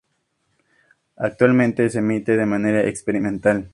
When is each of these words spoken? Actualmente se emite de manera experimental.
Actualmente 1.17 1.87
se 1.91 1.99
emite 1.99 2.35
de 2.35 2.47
manera 2.47 2.81
experimental. 2.89 3.69